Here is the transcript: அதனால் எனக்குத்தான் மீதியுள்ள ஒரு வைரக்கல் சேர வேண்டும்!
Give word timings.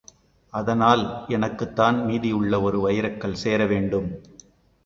அதனால் 0.53 1.03
எனக்குத்தான் 1.27 1.97
மீதியுள்ள 2.07 2.61
ஒரு 2.61 2.79
வைரக்கல் 2.81 3.39
சேர 3.43 3.65
வேண்டும்! 3.65 4.09